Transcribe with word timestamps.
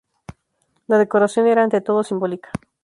La 0.87 0.97
decoración 0.97 1.45
era 1.45 1.61
ante 1.61 1.79
todo 1.79 2.03
simbólica. 2.03 2.49